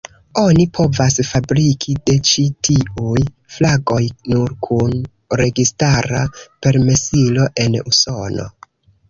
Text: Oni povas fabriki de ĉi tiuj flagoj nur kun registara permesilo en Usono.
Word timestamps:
Oni 0.43 0.63
povas 0.75 1.17
fabriki 1.31 1.93
de 2.09 2.15
ĉi 2.29 2.45
tiuj 2.67 3.21
flagoj 3.57 3.99
nur 4.33 4.57
kun 4.69 4.97
registara 5.43 6.25
permesilo 6.43 7.47
en 7.67 7.79
Usono. 7.95 8.49